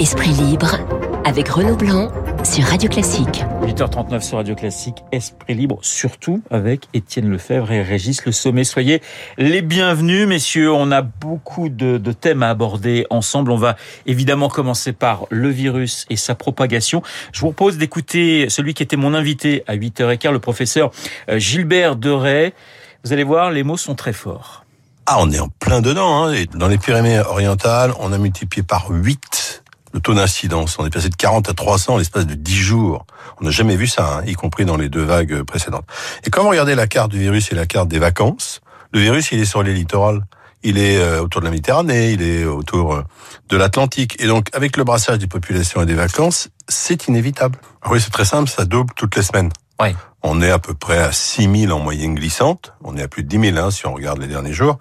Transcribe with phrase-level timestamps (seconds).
[0.00, 0.78] Esprit libre
[1.26, 2.10] avec Renaud Blanc
[2.42, 3.44] sur Radio Classique.
[3.60, 8.64] 8h39 sur Radio Classique, Esprit libre, surtout avec Étienne Lefebvre et Régis Le Sommet.
[8.64, 9.02] Soyez
[9.36, 10.72] les bienvenus, messieurs.
[10.72, 13.50] On a beaucoup de, de, thèmes à aborder ensemble.
[13.50, 13.76] On va
[14.06, 17.02] évidemment commencer par le virus et sa propagation.
[17.32, 20.92] Je vous propose d'écouter celui qui était mon invité à 8h15, le professeur
[21.28, 22.54] euh, Gilbert Deray.
[23.04, 24.64] Vous allez voir, les mots sont très forts.
[25.04, 26.24] Ah, on est en plein dedans.
[26.24, 26.44] Hein.
[26.54, 29.49] Dans les Pyrénées orientales, on a multiplié par 8
[29.92, 30.78] le taux d'incidence.
[30.78, 33.06] On est passé de 40 à 300 en l'espace de 10 jours.
[33.40, 35.86] On n'a jamais vu ça, hein, y compris dans les deux vagues précédentes.
[36.24, 38.60] Et quand vous regardez la carte du virus et la carte des vacances,
[38.92, 40.24] le virus, il est sur les littorales.
[40.62, 43.02] Il est euh, autour de la Méditerranée, il est autour euh,
[43.48, 44.16] de l'Atlantique.
[44.20, 47.58] Et donc, avec le brassage des populations et des vacances, c'est inévitable.
[47.82, 49.50] Ah oui, c'est très simple, ça double toutes les semaines.
[49.80, 49.94] Ouais.
[50.22, 52.74] On est à peu près à 6 000 en moyenne glissante.
[52.84, 54.78] On est à plus de 10 000 hein, si on regarde les derniers jours.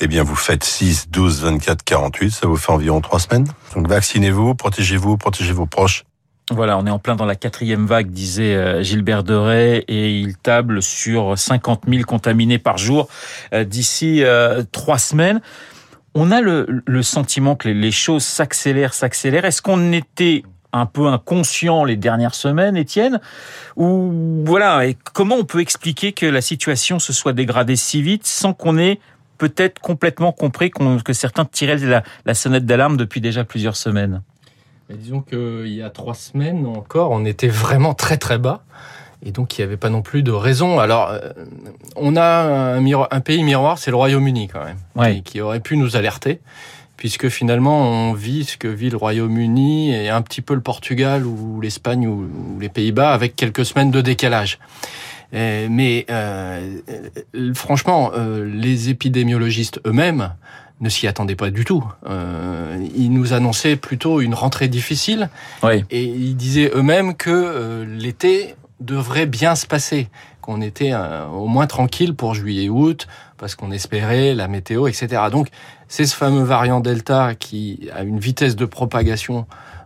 [0.00, 2.30] Eh bien, vous faites 6, 12, 24, 48.
[2.32, 3.46] Ça vous fait environ 3 semaines.
[3.74, 6.04] Donc, vaccinez-vous, protégez-vous, protégez vos proches.
[6.50, 10.36] Voilà, on est en plein dans la quatrième vague, disait euh, Gilbert Deray, et il
[10.36, 13.08] table sur 50 000 contaminés par jour
[13.54, 15.40] euh, d'ici euh, trois semaines.
[16.14, 19.44] On a le, le sentiment que les choses s'accélèrent, s'accélèrent.
[19.44, 20.42] Est-ce qu'on était
[20.72, 23.20] un peu inconscient les dernières semaines, Étienne
[23.76, 28.26] Ou voilà, et comment on peut expliquer que la situation se soit dégradée si vite
[28.26, 28.98] sans qu'on ait
[29.38, 34.22] peut-être complètement compris que certains tiraient la, la sonnette d'alarme depuis déjà plusieurs semaines?
[34.88, 38.62] Mais Disons qu'il y a trois semaines encore, on était vraiment très très bas.
[39.24, 40.80] Et donc, il n'y avait pas non plus de raison.
[40.80, 41.20] Alors, euh,
[41.94, 45.14] on a un, miroir, un pays miroir, c'est le Royaume-Uni quand même, Ouais.
[45.16, 46.40] qui, qui aurait pu nous alerter
[47.02, 51.26] puisque finalement on vit ce que vit le Royaume-Uni et un petit peu le Portugal
[51.26, 54.60] ou l'Espagne ou, les Pays-Bas avec quelques semaines de décalage.
[55.34, 56.78] Euh, mais euh,
[57.56, 60.30] franchement, euh, les épidémiologistes eux-mêmes
[60.80, 61.84] ne s'y attendaient pas du tout.
[62.08, 65.28] Euh, ils nous annonçaient plutôt une rentrée difficile
[65.64, 65.84] Oui.
[65.90, 70.08] et ils disaient eux-mêmes que euh, l'été devrait bien se passer,
[70.40, 73.06] qu'on était euh, au moins tranquille pour juillet-août,
[73.38, 75.22] parce qu'on espérait la météo, etc.
[75.30, 75.48] Donc
[75.92, 79.44] c'est ce fameux variant Delta qui a une vitesse de propagation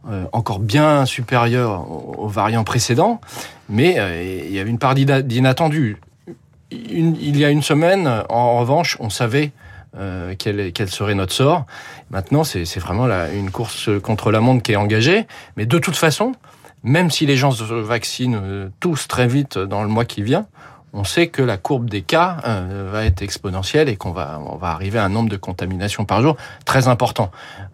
[0.09, 3.21] euh, encore bien supérieure aux, variants précédents,
[3.69, 5.97] mais euh, il y avait une part d'ina- d'inattendu.
[6.71, 9.51] Il y a une semaine, en revanche, on savait
[9.99, 11.67] euh, quel, serait notre sort.
[12.13, 16.37] Maintenant, c'est vraiment une course contre la montre qui est engagée, mais de toute façon,
[16.85, 20.47] même si les gens se vaccinent tous très vite dans le mois qui vient,
[20.93, 24.57] on sait que la courbe des cas euh, va être exponentielle et qu'on va, on
[24.57, 27.31] va arriver à un nombre de contaminations par jour très important.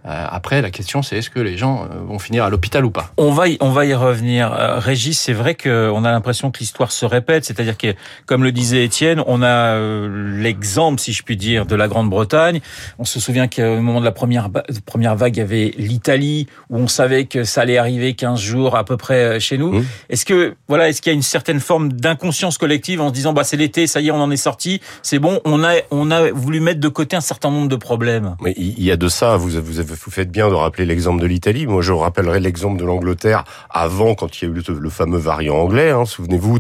[0.07, 2.91] Euh, après, la question, c'est est-ce que les gens euh, vont finir à l'hôpital ou
[2.91, 3.13] pas?
[3.19, 4.53] On va y, on va y revenir.
[4.53, 7.95] Euh, Régis, c'est vrai qu'on a l'impression que l'histoire se répète, c'est-à-dire que,
[8.27, 9.47] comme le disait Étienne, on a
[9.77, 12.61] euh, l'exemple, si je puis dire, de la Grande-Bretagne.
[12.99, 16.49] On se souvient qu'au moment de la première, ba- première vague, il y avait l'Italie,
[16.71, 19.73] où on savait que ça allait arriver 15 jours à peu près chez nous.
[19.81, 19.85] Mmh.
[20.09, 23.33] Est-ce que, voilà, est-ce qu'il y a une certaine forme d'inconscience collective en se disant,
[23.33, 26.11] bah, c'est l'été, ça y est, on en est sorti, c'est bon, on a, on
[26.11, 28.37] a voulu mettre de côté un certain nombre de problèmes.
[28.43, 31.67] Mais il y a de ça, vous, vous, faites bien de rappeler l'exemple de l'Italie.
[31.67, 35.57] Moi, je rappellerai l'exemple de l'Angleterre avant, quand il y a eu le, fameux variant
[35.57, 35.91] anglais.
[35.91, 36.05] Hein.
[36.05, 36.59] Souvenez-vous,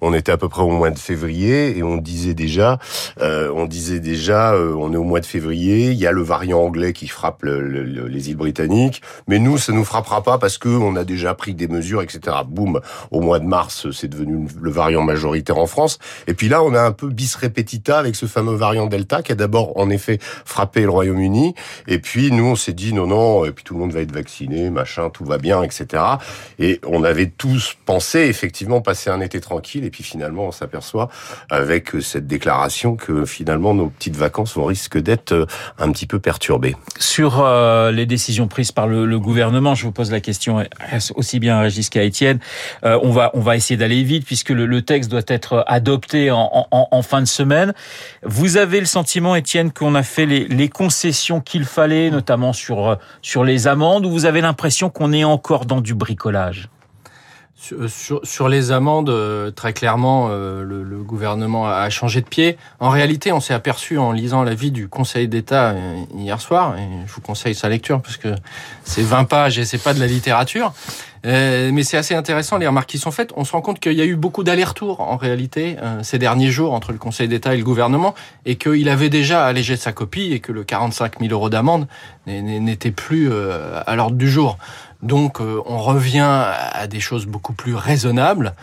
[0.00, 2.78] on était à peu près au mois de février et on disait déjà,
[3.20, 6.22] euh, on disait déjà, euh, on est au mois de février, il y a le
[6.22, 10.22] variant anglais qui frappe le- le- le- les îles britanniques, mais nous, ça nous frappera
[10.22, 12.36] pas parce que on a déjà pris des mesures, etc.
[12.46, 12.80] Boum,
[13.10, 15.83] au mois de mars, c'est devenu le variant majoritaire en France.
[16.26, 19.32] Et puis là, on a un peu bis repetita avec ce fameux variant Delta qui
[19.32, 21.54] a d'abord, en effet, frappé le Royaume-Uni.
[21.88, 24.12] Et puis, nous, on s'est dit, non, non, et puis tout le monde va être
[24.12, 26.02] vacciné, machin, tout va bien, etc.
[26.58, 29.84] Et on avait tous pensé, effectivement, passer un été tranquille.
[29.84, 31.08] Et puis, finalement, on s'aperçoit,
[31.50, 35.46] avec cette déclaration, que finalement, nos petites vacances vont risquer d'être euh,
[35.78, 36.76] un petit peu perturbées.
[36.98, 40.64] Sur euh, les décisions prises par le, gouvernement, je vous pose la question
[41.14, 42.40] aussi bien à Régis qu'à Étienne.
[42.84, 47.02] Euh, on va on va essayer d'aller vite puisque le texte doit être adopté en,
[47.02, 47.74] fin de semaine.
[48.22, 52.96] Vous avez le sentiment, Étienne, qu'on a fait les, concessions qu'il fallait, notamment sur euh,
[53.22, 56.68] sur les amendes, ou vous avez l'impression qu'on est encore dans du bricolage?
[57.56, 62.58] Sur, sur, sur les amendes, euh, très clairement, euh, le, gouvernement a changé de pied.
[62.80, 66.88] En réalité, on s'est aperçu en lisant l'avis du Conseil d'État euh, hier soir, et
[67.06, 68.34] je vous conseille sa lecture parce que
[68.84, 70.72] c'est 20 pages et c'est pas de la littérature.
[71.24, 73.32] Euh, mais c'est assez intéressant les remarques qui sont faites.
[73.36, 76.50] On se rend compte qu'il y a eu beaucoup d'allers-retours en réalité euh, ces derniers
[76.50, 80.32] jours entre le Conseil d'État et le gouvernement, et qu'il avait déjà allégé sa copie
[80.32, 81.86] et que le 45 000 euros d'amende
[82.26, 84.58] n'était plus euh, à l'ordre du jour.
[85.02, 88.54] Donc on revient à des choses beaucoup plus raisonnables.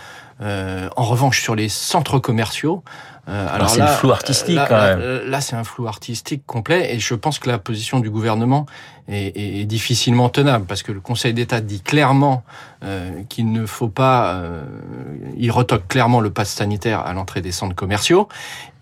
[0.42, 2.84] En revanche, sur les centres commerciaux,
[3.30, 5.22] euh, alors c'est le flou artistique là, quand même.
[5.28, 8.66] Là, c'est un flou artistique complet et je pense que la position du gouvernement
[9.08, 12.44] est, est, difficilement tenable parce que le Conseil d'État dit clairement
[12.84, 14.64] euh, qu'il ne faut pas, euh,
[15.38, 18.28] il retoque clairement le pass sanitaire à l'entrée des centres commerciaux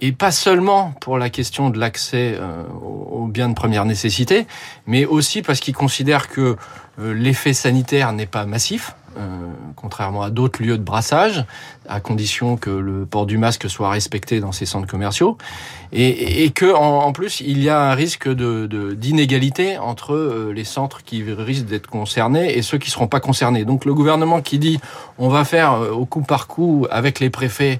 [0.01, 4.47] et pas seulement pour la question de l'accès euh, aux biens de première nécessité,
[4.87, 6.55] mais aussi parce qu'il considère que
[6.99, 8.95] euh, l'effet sanitaire n'est pas massif.
[9.17, 11.45] Euh, contrairement à d'autres lieux de brassage,
[11.87, 15.37] à condition que le port du masque soit respecté dans ces centres commerciaux,
[15.91, 21.03] et, et que en, plus il y a un risque d'inégalité entre euh, les centres
[21.03, 23.65] qui risquent d'être concernés et ceux qui seront pas concernés.
[23.65, 24.79] Donc le gouvernement qui dit
[25.17, 27.79] on va faire euh, au coup par coup avec les préfets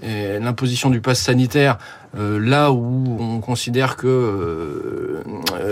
[0.00, 1.76] l'imposition du pass sanitaire
[2.16, 4.06] là où on considère que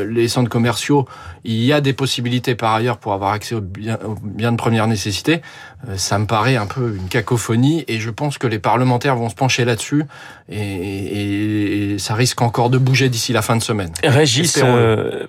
[0.06, 1.06] les centres commerciaux,
[1.44, 5.42] il y a des possibilités par ailleurs pour avoir accès aux biens, de première nécessité,
[5.88, 9.28] euh, ça me paraît un peu une cacophonie et je pense que les parlementaires vont
[9.28, 10.04] se pencher là-dessus
[10.48, 13.92] et, et, ça risque encore de bouger d'ici la fin de semaine.
[14.04, 14.58] Régis,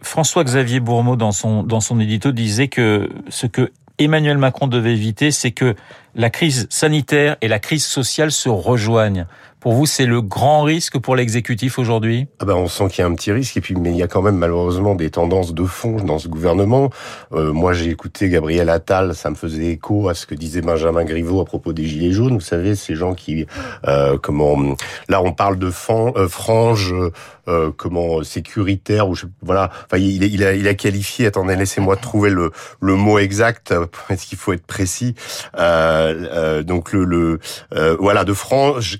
[0.02, 5.32] François-Xavier Bourmeau dans son, dans son édito disait que ce que Emmanuel Macron devait éviter,
[5.32, 5.76] c'est que
[6.16, 9.26] la crise sanitaire et la crise sociale se rejoignent.
[9.60, 12.28] Pour vous, c'est le grand risque pour l'exécutif aujourd'hui?
[12.40, 14.04] Ah ben, On sent qu'il y a un petit risque, et puis mais il y
[14.04, 16.92] a quand même malheureusement des tendances de fond dans ce gouvernement.
[17.34, 21.06] Euh, moi, j'ai écouté Gabriel Attal, ça me faisait écho à ce que disait Benjamin
[21.06, 22.36] Griveaux à propos des Gilets jaunes.
[22.36, 23.48] Vous savez, ces gens qui...
[23.88, 24.76] Euh, comment
[25.10, 26.94] Là, on parle de fan, euh, franges
[27.48, 29.72] euh, comment sécuritaire ou je, voilà.
[29.86, 31.28] Enfin, il, il, a, il a qualifié.
[31.28, 32.52] Attendez, laissez-moi trouver le,
[32.82, 33.74] le mot exact
[34.08, 35.16] parce qu'il faut être précis?
[35.58, 37.40] Euh, donc le, le
[38.00, 39.00] voilà de frange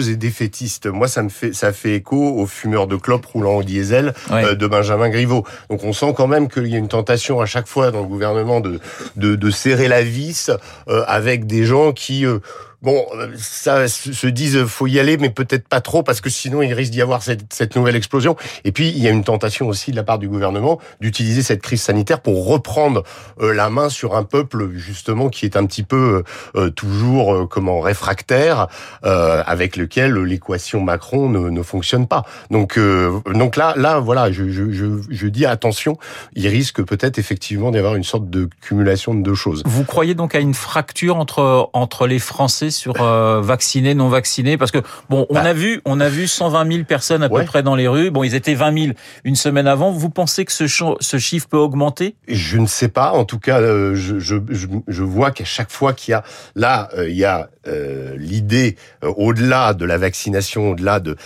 [0.00, 0.86] et défaitiste.
[0.86, 4.54] Moi, ça me fait ça fait écho aux fumeurs de clopes roulant au diesel euh,
[4.54, 5.44] de Benjamin Griveaux.
[5.70, 8.08] Donc, on sent quand même qu'il y a une tentation à chaque fois dans le
[8.08, 8.80] gouvernement de
[9.16, 10.50] de, de serrer la vis
[10.88, 12.38] euh, avec des gens qui euh,
[12.84, 13.06] bon,
[13.38, 16.92] ça se disent faut y aller, mais peut-être pas trop parce que sinon il risque
[16.92, 18.36] d'y avoir cette, cette, nouvelle explosion.
[18.64, 21.62] Et puis il y a une tentation aussi de la part du gouvernement d'utiliser cette
[21.62, 23.02] crise sanitaire pour reprendre
[23.40, 26.22] euh, la main sur un peuple justement qui est un petit peu
[26.54, 28.68] euh, toujours euh, comment réfractaire,
[29.02, 32.24] avec lequel l'équation Macron ne, ne, fonctionne pas.
[32.50, 32.78] Donc
[33.32, 35.96] donc là là voilà, je, je, je, je dis attention,
[36.34, 39.62] il risque peut-être effectivement d'y avoir une sorte de cumulation de deux choses.
[39.64, 44.56] Vous croyez donc à une fracture entre entre les Français sur euh, vaccinés, non vaccinés
[44.56, 44.78] Parce que
[45.08, 45.42] bon, on bah.
[45.42, 48.10] a vu, on a vu 120 000 personnes à peu près dans les rues.
[48.10, 48.94] Bon, ils étaient 20 000
[49.24, 49.90] une semaine avant.
[49.90, 52.16] Vous pensez que ce, ce chiffre peut augmenter?
[52.28, 53.12] Je ne sais pas.
[53.12, 56.24] En tout cas, euh, je, je, je, vois qu'à chaque fois qu'il y a
[56.54, 61.16] là, euh, il y a euh, l'idée au-delà de la vaccination, au-delà de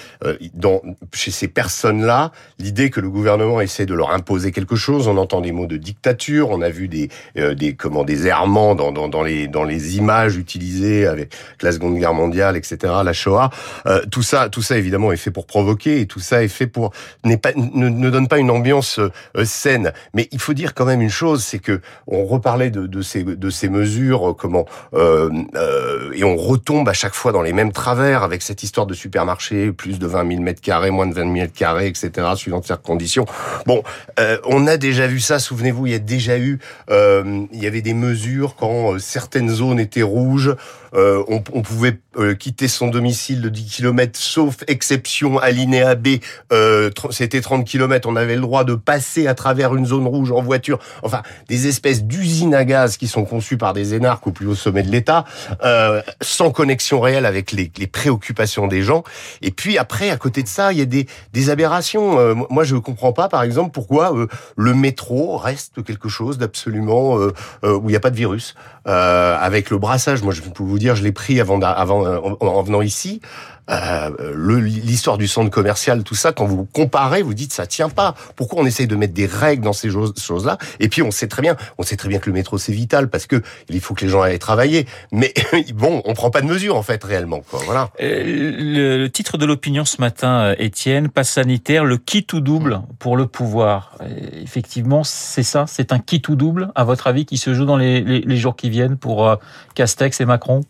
[0.54, 0.82] dans
[1.12, 5.08] chez ces personnes-là, l'idée que le gouvernement essaie de leur imposer quelque chose.
[5.08, 6.50] On entend des mots de dictature.
[6.50, 10.36] On a vu des des comment des errements dans, dans, dans les dans les images
[10.36, 11.32] utilisées avec
[11.62, 13.50] la Seconde Guerre mondiale, etc., la Shoah.
[13.86, 16.66] Euh, tout ça, tout ça évidemment est fait pour provoquer et tout ça est fait
[16.66, 16.92] pour
[17.24, 19.92] n'est pas ne, ne, donne pas une ambiance euh, saine.
[20.14, 23.24] Mais il faut dire quand même une chose, c'est que on reparlait de, de ces
[23.24, 27.52] de ces mesures, euh, comment euh, euh, et on retombe à chaque fois dans les
[27.52, 31.14] mêmes travers avec cette histoire de supermarché, plus de 20 000 mètres carrés, moins de
[31.14, 32.10] 20 000 mètres carrés, etc.
[32.36, 33.26] Suivant certaines conditions.
[33.66, 33.82] Bon,
[34.44, 35.38] on a déjà vu ça.
[35.38, 36.58] Souvenez-vous, il y a déjà eu,
[36.90, 40.54] il y avait des mesures quand certaines zones étaient rouges.
[40.94, 46.08] Euh, on, on, pouvait euh, quitter son domicile de 10 km, sauf exception alinéa B,
[46.52, 50.32] euh, c'était 30 km, on avait le droit de passer à travers une zone rouge
[50.32, 50.78] en voiture.
[51.02, 54.54] Enfin, des espèces d'usines à gaz qui sont conçues par des énarques au plus haut
[54.54, 55.24] sommet de l'État,
[56.20, 59.02] sans connexion réelle avec les, les, préoccupations des gens.
[59.42, 62.34] Et puis après, à côté de ça, il y a des, des aberrations.
[62.50, 64.14] moi, je comprends pas, par exemple, pourquoi
[64.56, 68.54] le métro reste quelque chose d'absolument où il n'y a pas de virus.
[68.84, 72.62] avec le brassage, moi, je peux vous dire, je l'ai pris avant, avant euh, en,
[72.62, 73.20] venant ici.
[73.70, 78.14] Euh, l'histoire du centre commercial, tout ça, quand vous comparez, vous dites ça tient pas.
[78.36, 80.58] Pourquoi on essaye de mettre des règles dans ces choses-là?
[80.80, 83.08] Et puis on sait très bien, on sait très bien que le métro c'est vital
[83.10, 84.86] parce que il faut que les gens aillent travailler.
[85.12, 85.34] Mais
[85.74, 87.40] bon, on prend pas de mesures en fait réellement.
[87.40, 87.60] Quoi.
[87.64, 87.90] Voilà.
[88.00, 93.16] Euh, le, titre de l'opinion ce matin, Étienne, passe sanitaire, le qui tout double pour
[93.16, 93.96] le pouvoir.
[94.42, 97.76] effectivement, c'est ça, c'est un qui tout double à votre avis qui se joue dans
[97.76, 99.36] les jours qui viennent pour
[99.74, 100.62] Castex et Macron?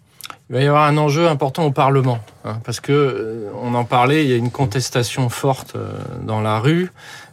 [0.50, 3.84] Il va y avoir un enjeu important au Parlement, hein, parce que euh, on en
[3.84, 6.90] parlait, il y a une contestation forte euh, dans la rue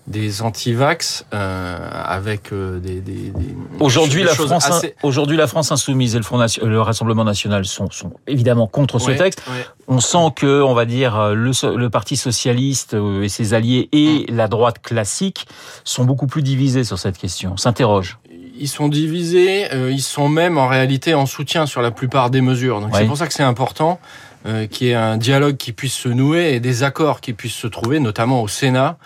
[0.07, 6.13] des anti-vax euh, avec euh, des, des, des, aujourd'hui la France aujourd'hui la France insoumise
[6.13, 9.41] et le Front le Rassemblement national sont, sont évidemment contre ce texte.
[9.87, 14.35] On sent que on va dire le, le Parti socialiste et ses alliés et mm.
[14.35, 15.47] la droite classique
[15.83, 17.57] sont beaucoup plus divisés sur cette question.
[17.57, 18.19] S'interroge
[18.57, 22.41] ils sont divisés, euh, ils sont même en réalité en soutien sur la plupart des
[22.41, 22.81] mesures.
[22.81, 23.99] Donc c'est pour ça que c'est important
[24.45, 27.53] euh, qu'il y ait un dialogue qui puisse se nouer et des accords qui puissent
[27.53, 28.97] se trouver, notamment au Sénat,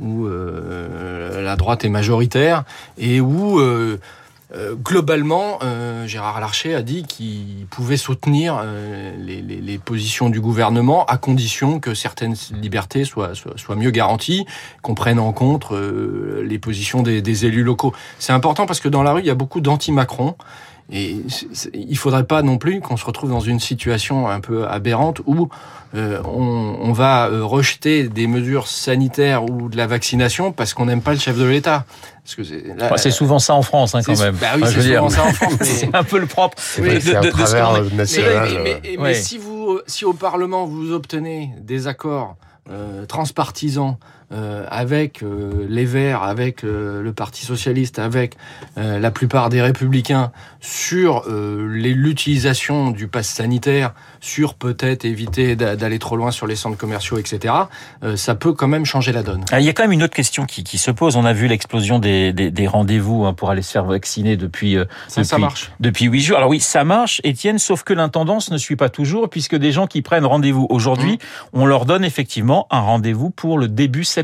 [0.00, 2.64] où euh, la droite est majoritaire
[2.98, 3.60] et où
[4.54, 11.06] euh, globalement, euh, Gérard Larcher a dit qu'il pouvait soutenir euh, les, positions du gouvernement
[11.06, 14.46] à condition que certaines libertés soient, soient, soient mieux garanties,
[14.82, 17.92] qu'on prenne en compte euh, les positions des, des élus locaux.
[18.18, 20.36] C'est important parce que dans la rue, il y a beaucoup d'anti-Macron.
[20.90, 21.16] Et
[21.72, 25.48] il faudrait pas non plus qu'on se retrouve dans une situation un peu aberrante où
[25.94, 30.86] euh, on, on va euh, rejeter des mesures sanitaires ou de la vaccination parce qu'on
[30.86, 31.84] n'aime pas le chef de l'État.
[32.24, 34.36] Parce que c'est là- Enfin, c'est souvent ça en France, hein, quand c'est- même.
[34.40, 35.52] Bah oui, Enfin, c'est veux souvent dire, ça en France.
[35.60, 36.58] mais- C'est un peu le propre.
[36.78, 38.48] Vrai de- de- ce mais, national.
[38.52, 39.14] mais- mais- mais Ouais.
[39.14, 42.36] si vous, si au Parlement vous obtenez des accords
[42.70, 43.96] euh, transpartisans
[44.32, 48.36] euh, avec euh, les Verts, avec euh, le Parti socialiste, avec
[48.76, 56.16] la plupart des Républicains sur l'utilisation du pass sanitaire, sur peut-être éviter d'a- d'aller trop
[56.16, 57.54] loin sur les centres commerciaux, etc.
[58.16, 59.44] ça peut quand même changer la donne.
[59.52, 61.16] Ah, Il y a quand même une autre question qui, qui se pose.
[61.16, 64.76] On a vu l'explosion des, des, des rendez-vous hein, pour aller se faire vacciner depuis
[65.08, 65.72] Ça, ça depuis- marche.
[65.80, 66.36] depuis huit jours.
[66.38, 69.86] Alors oui, ça marche, Étienne, sauf que l'intendance ne suit pas toujours, puisque des gens
[69.86, 71.18] qui prennent rendez-vous aujourd'hui,
[71.52, 74.21] on leur donne effectivement un rendez-vous pour le début septembre.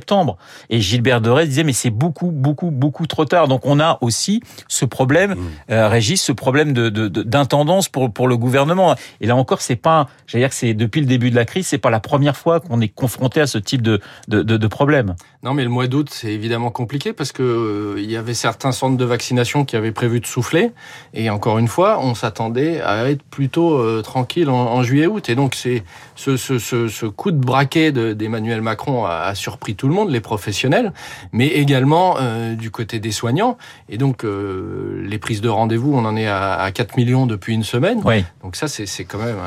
[0.70, 3.48] Et Gilbert Doré disait, mais c'est beaucoup, beaucoup, beaucoup trop tard.
[3.48, 5.36] Donc on a aussi ce problème, Mm.
[5.72, 8.94] euh, Régis, ce problème de de- de- d'intendance pour pour le gouvernement.
[9.20, 11.66] Et là encore, c'est pas, j'allais dire que c'est depuis le début de la crise,
[11.66, 15.14] c'est pas la première fois qu'on est confronté à ce type de de, problème.
[15.42, 18.72] Non, mais le mois d'août, c'est évidemment compliqué parce que euh, il y avait certains
[18.72, 20.72] centres de vaccination qui avaient prévu de souffler.
[21.14, 25.28] Et encore une fois, on s'attendait à être plutôt euh, tranquille en, en juillet-août.
[25.30, 25.84] Et donc, c'est
[26.16, 29.94] ce, ce, ce, ce coup de braquet de- d'Emmanuel Macron a, a surpris tout le
[29.94, 30.92] monde, les professionnels,
[31.32, 33.56] mais également euh, du côté des soignants.
[33.88, 37.54] Et donc, euh, les prises de rendez-vous, on en est à, à 4 millions depuis
[37.54, 38.00] une semaine.
[38.04, 38.24] Oui.
[38.42, 39.38] Donc ça, c'est c'est quand même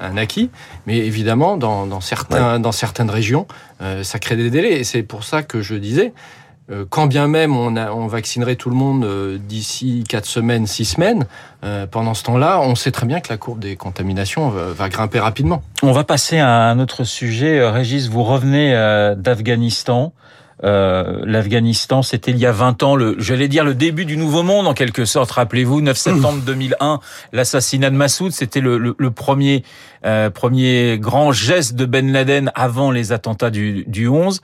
[0.00, 0.50] un, un acquis.
[0.86, 3.46] Mais évidemment, dans, dans, certains, dans certaines régions,
[3.80, 4.80] euh, ça crée des délais.
[4.80, 6.12] Et c'est pour ça que je disais,
[6.88, 10.84] quand bien même on, a, on vaccinerait tout le monde euh, d'ici quatre semaines, six
[10.84, 11.26] semaines,
[11.64, 14.88] euh, pendant ce temps-là, on sait très bien que la courbe des contaminations va, va
[14.88, 15.62] grimper rapidement.
[15.82, 17.60] On va passer à un autre sujet.
[17.60, 20.12] Euh, Régis, vous revenez euh, d'Afghanistan.
[20.64, 24.42] Euh, L'Afghanistan, c'était il y a 20 ans, le, j'allais dire le début du nouveau
[24.42, 25.30] monde en quelque sorte.
[25.32, 27.00] Rappelez-vous, 9 septembre 2001,
[27.32, 29.64] l'assassinat de Massoud, c'était le, le, le premier
[30.06, 34.40] euh, premier grand geste de Ben Laden avant les attentats du, du 11.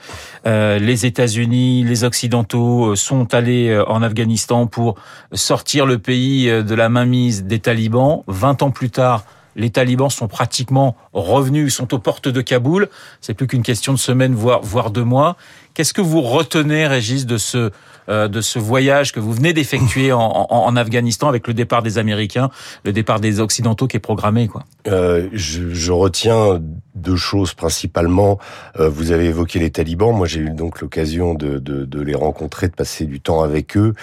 [0.47, 4.97] Euh, les États-Unis, les Occidentaux euh, sont allés euh, en Afghanistan pour
[5.33, 8.23] sortir le pays de la mainmise des talibans.
[8.27, 12.89] 20 ans plus tard, les talibans sont pratiquement revenus, sont aux portes de Kaboul.
[13.21, 15.37] C'est plus qu'une question de semaines, voire, voire de mois.
[15.75, 17.71] Qu'est-ce que vous retenez, Régis, de ce,
[18.09, 22.51] euh, de ce voyage que vous venez d'effectuer en, Afghanistan avec le départ des Américains,
[22.85, 24.65] le départ des Occidentaux qui est programmé, quoi?
[24.89, 26.61] Euh, je, retiens
[26.95, 28.39] deux choses principalement.
[28.81, 30.15] Euh, vous avez évoqué les talibans.
[30.15, 33.95] Moi, j'ai eu donc l'occasion de, de, les rencontrer, de passer du temps avec eux.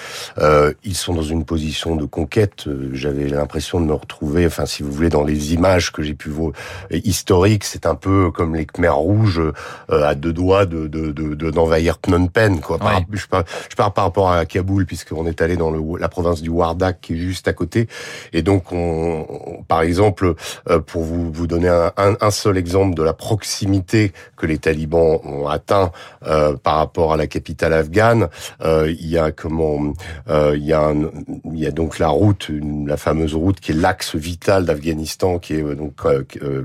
[0.83, 2.65] Ils sont dans une position de conquête.
[2.93, 6.29] J'avais l'impression de me retrouver, enfin, si vous voulez, dans les images que j'ai pu
[6.29, 6.53] voir
[6.91, 7.63] historiques.
[7.63, 9.41] C'est un peu comme les Khmers rouges
[9.89, 12.59] à deux doigts de- de- de- d'envahir Phnom Penh.
[12.61, 12.77] Quoi.
[12.77, 13.05] Par- Ouais.
[13.11, 16.41] je, parle, je parle par rapport à Kaboul, puisqu'on est allé dans le, la province
[16.41, 17.87] du Wardak, qui est juste à côté.
[18.33, 20.33] Et donc, on, on- par exemple,
[20.69, 24.57] euh, pour vous, vous donner un, un, un seul exemple de la proximité que les
[24.57, 25.91] talibans ont atteint
[26.25, 28.29] euh, par rapport à la capitale afghane,
[28.63, 29.93] euh, il y a comment,
[30.29, 31.09] euh, il y a, un-
[31.53, 35.39] il y a donc la route, une- la fameuse route qui est l'axe vital d'Afghanistan,
[35.39, 35.95] qui est donc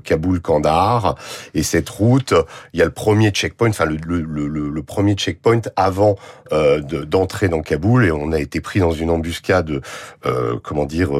[0.05, 1.17] Kaboul-Kandahar.
[1.55, 2.35] Et cette route,
[2.73, 6.17] il y a le premier checkpoint, enfin le, le, le, le premier checkpoint avant
[6.53, 9.81] euh, de- d'entrer dans Kaboul, et on a été pris dans une embuscade,
[10.27, 11.11] euh, comment dire,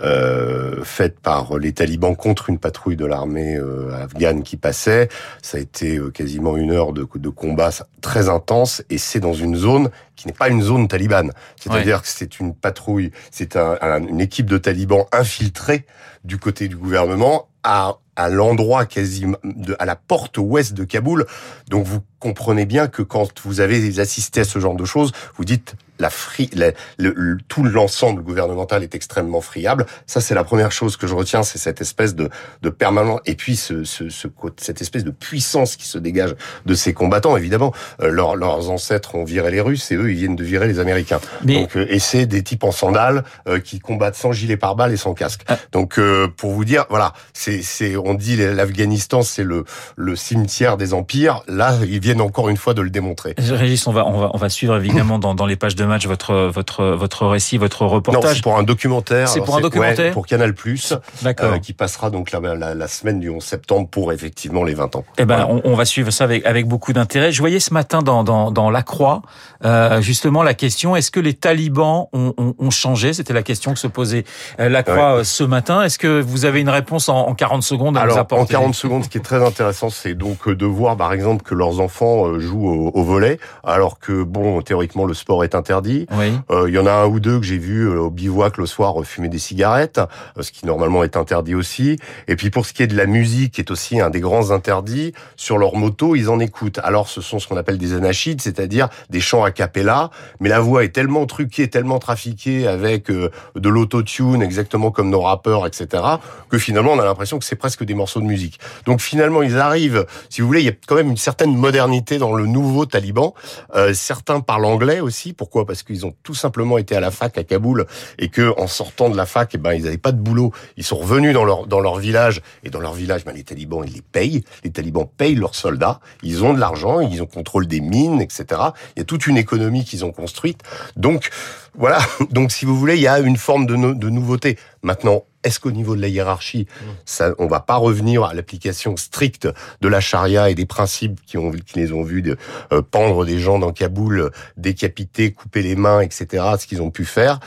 [0.00, 3.58] euh, faite par les talibans contre une patrouille de l'armée
[4.02, 5.08] afghane qui passait.
[5.42, 9.56] Ça a été quasiment une heure de, de combat très intense, et c'est dans une
[9.56, 11.32] zone qui n'est pas une zone talibane.
[11.60, 15.86] C'est-à-dire que c'est une patrouille, c'est un, un- une équipe de talibans infiltrés
[16.24, 21.26] du côté du gouvernement à, à l'endroit quasiment, de, à la porte ouest de Kaboul.
[21.68, 25.44] Donc vous comprenez bien que quand vous avez assisté à ce genre de choses, vous
[25.44, 29.86] dites la fri, la- le, le- tout l'ensemble gouvernemental est extrêmement friable.
[30.06, 32.28] Ça, c'est la première chose que je retiens, c'est cette espèce de,
[32.62, 36.34] de permanent et puis ce, ce, ce cette espèce de puissance qui se dégage
[36.66, 37.36] de ces combattants.
[37.36, 40.66] Évidemment, euh, leurs, leurs ancêtres ont viré les Russes et eux, ils viennent de virer
[40.68, 41.20] les Américains.
[41.44, 44.92] Mais Donc, euh, et c'est des types en sandales euh, qui combattent sans gilet pare-balles
[44.92, 45.42] et sans casque.
[45.48, 45.58] Ah.
[45.72, 47.62] Donc, euh, pour vous dire, voilà, c'est,
[47.96, 49.64] on dit l'Afghanistan, c'est le,
[49.96, 51.42] le cimetière des empires.
[51.48, 53.34] Là, ils viennent encore une fois de le démontrer.
[53.38, 55.86] Régis, on va, on va, on va suivre évidemment dans, dans les pages de de
[55.86, 58.36] match, votre votre votre récit, votre reportage.
[58.36, 59.28] c'est pour un documentaire.
[59.28, 61.60] C'est pour un documentaire ouais, Pour Canal+, euh, D'accord.
[61.60, 65.04] qui passera donc la, la, la semaine du 11 septembre pour effectivement les 20 ans.
[65.18, 65.50] Eh ben, Voilà.
[65.64, 67.32] on, on va suivre ça avec, avec beaucoup d'intérêt.
[67.32, 69.22] Je voyais ce matin dans, dans, dans La Croix,
[69.64, 73.12] euh, justement, la question est-ce que les talibans ont, ont, ont changé?
[73.12, 74.24] C'était la question que se posait
[74.60, 75.82] euh, La Croix euh, ce matin.
[75.82, 78.52] Est-ce que vous avez une réponse en, en 40 secondes à nous Alors, en apporter?
[78.52, 81.54] 40 secondes, ce qui est très intéressant, c'est donc euh, de voir, par exemple, que
[81.54, 86.06] leurs enfants euh, jouent au, au volet, alors que, bon, théoriquement, le sport est interdit.
[86.12, 86.32] Oui.
[86.50, 88.66] Euh, Il y en a un ou deux que j'ai vu euh, au bivouac le
[88.66, 89.98] soir euh, fumer des cigarettes,
[90.36, 91.98] euh, ce qui normalement est interdit aussi.
[92.28, 94.50] Et puis pour ce qui est de la musique, qui est aussi un des grands
[94.50, 96.78] interdits, sur leur moto, ils en écoutent.
[96.84, 100.10] Alors ce sont ce qu'on appelle des anachides, c'est-à-dire des chants a cappella,
[100.40, 105.22] mais la voix est tellement truquée, tellement trafiquée avec euh, de l'autotune, exactement comme nos
[105.22, 106.02] rappeurs, etc.,
[106.50, 108.60] que finalement on a l'impression que c'est presque des morceaux de musique.
[108.84, 112.18] Donc finalement ils arrivent, si vous voulez, il y a quand même une certaine modernité
[112.18, 113.34] dans le nouveau Taliban.
[113.74, 115.32] Euh, certains parlent anglais aussi.
[115.32, 117.86] Pourquoi Parce qu'ils ont tout simplement été à la fac à Kaboul
[118.18, 120.52] et que en sortant de la fac, eh ben ils n'avaient pas de boulot.
[120.76, 123.82] Ils sont revenus dans leur dans leur village et dans leur village, ben, les talibans
[123.86, 124.44] ils les payent.
[124.64, 126.00] Les talibans payent leurs soldats.
[126.22, 128.60] Ils ont de l'argent, ils ont contrôle des mines, etc.
[128.96, 130.60] Il y a toute une économie qu'ils ont construite.
[130.96, 131.30] Donc
[131.74, 131.98] voilà.
[132.30, 134.58] Donc si vous voulez, il y a une forme de, de nouveauté.
[134.82, 135.24] Maintenant.
[135.44, 136.66] Est-ce qu'au niveau de la hiérarchie,
[137.04, 139.48] ça, on va pas revenir à l'application stricte
[139.80, 142.36] de la charia et des principes qui, ont, qui les ont vus de
[142.72, 146.90] euh, pendre des gens dans Kaboul, euh, décapiter, couper les mains, etc., ce qu'ils ont
[146.90, 147.40] pu faire?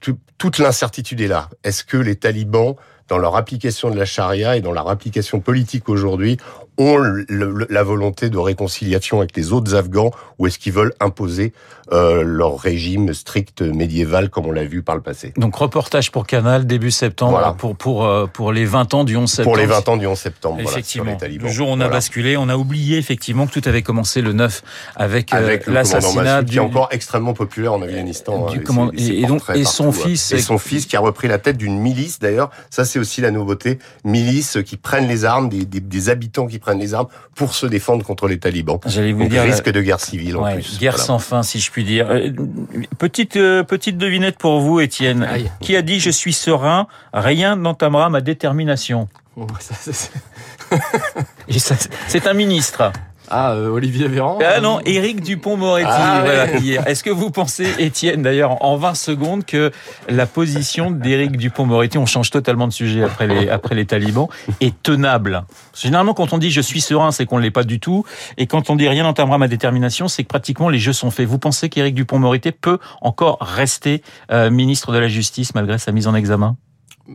[0.00, 1.48] Tout- Toute l'incertitude est là.
[1.64, 2.74] Est-ce que les talibans,
[3.08, 6.36] dans leur application de la charia et dans leur application politique aujourd'hui,
[6.78, 10.92] ont le- le- la volonté de réconciliation avec les autres Afghans ou est-ce qu'ils veulent
[11.00, 11.52] imposer
[11.92, 15.32] euh, leur régime strict médiéval comme on l'a vu par le passé?
[15.36, 17.52] Donc reportage pour Canal début septembre Voilà.
[17.52, 19.54] pour pour euh, pour les 20 ans du 11 septembre.
[19.54, 21.10] Pour les 20 ans du 11 septembre, voilà, sur Effectivement.
[21.12, 21.46] les talibans.
[21.46, 21.90] le jour où on a Voilà.
[21.90, 24.62] basculé, on a oublié effectivement que tout avait commencé le 9
[24.96, 28.46] avec, euh, avec l'assassinat du qui est encore extrêmement populaire en Afghanistan.
[28.46, 30.86] du hein, command- ses- ses et- et donc- et son partout, fils- et son fils
[30.86, 32.50] qui a repris la tête d'une milice d'ailleurs.
[32.70, 36.58] Ça c'est aussi la nouveauté, milice qui prennent les armes, des, des, des habitants qui
[36.66, 37.06] prennent les armes
[37.36, 38.80] pour se défendre contre les talibans.
[38.86, 40.78] J'allais vous Donc dire risque de guerre civile en Ouais, plus.
[40.78, 41.04] guerre Voilà.
[41.06, 42.08] sans fin, si je puis dire.
[42.10, 42.30] Euh,
[42.98, 45.22] Petite euh, petite devinette pour vous, Étienne.
[45.22, 45.50] Aïe.
[45.60, 49.08] Qui a dit je suis serein, rien n'entamera ma détermination?
[49.36, 50.10] Bon, ça, c'est-
[51.58, 51.74] ça,
[52.08, 52.90] C'est un ministre.
[53.30, 55.88] Ah, euh, Olivier Véran Ah non, Éric Dupont-Moretti.
[55.90, 56.46] Ah, voilà.
[56.88, 59.70] Est-ce que vous pensez, Étienne, d'ailleurs, en 20 secondes, que
[60.08, 64.28] la position d'Éric Dupont-Moretti, on change totalement de sujet après les, après les talibans,
[64.60, 65.44] est tenable?
[65.74, 68.04] Généralement, quand on dit je suis serein, c'est qu'on ne l'est pas du tout.
[68.36, 71.26] Et quand on dit rien n'entamera ma détermination, c'est que pratiquement les jeux sont faits.
[71.26, 76.06] Vous pensez qu'Éric Dupont-Moretti peut encore rester euh, ministre de la Justice malgré sa mise
[76.06, 76.56] en examen?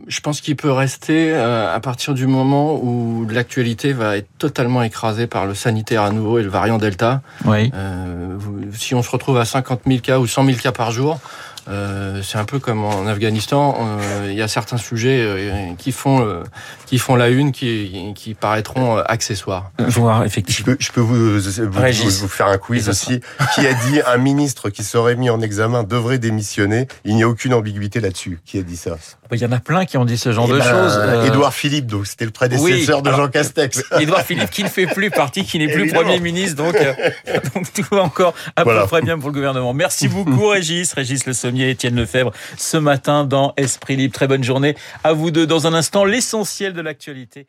[0.06, 4.82] Je pense qu'il peut rester euh, à partir du moment où l'actualité va être totalement
[4.82, 7.20] écrasée par le sanitaire à nouveau et le variant Delta.
[7.44, 7.70] Oui.
[7.74, 8.36] Euh,
[8.72, 11.20] si on se retrouve à 50 000 cas ou 100 000 cas par jour,
[11.68, 13.76] euh, c'est un peu comme en Afghanistan.
[13.80, 16.42] euh, Il y a certains sujets euh, qui font euh,
[16.86, 19.70] qui font la une, qui, qui paraîtront euh, accessoires.
[19.78, 20.72] Voir, Je effectivement.
[20.72, 23.20] peux, je peux vous, vous, faire un quiz aussi.
[23.54, 27.28] Qui a dit un ministre qui serait mis en examen devrait démissionner Il n'y a
[27.28, 28.40] aucune ambiguïté là-dessus.
[28.44, 28.96] Qui a dit ça?
[29.34, 30.98] Il y en a plein qui ont dit ce genre Eh de ben, choses.
[30.98, 33.82] Euh, Édouard Philippe, donc c'était le prédécesseur Oui, de alors- Jean Castex.
[34.00, 36.02] Édouard Philippe qui ne fait plus partie, qui n'est plus Évidemment.
[36.02, 36.92] Premier ministre, donc, euh,
[37.54, 38.82] donc tout va encore à Voilà.
[38.82, 39.72] peu près bien pour le gouvernement.
[39.72, 44.14] Merci beaucoup Régis, Régis Le Sommier, Étienne Lefebvre, ce matin dans Esprit Libre.
[44.14, 45.46] Très bonne journée à vous deux.
[45.46, 47.46] Dans un instant, l'essentiel de l'actualité.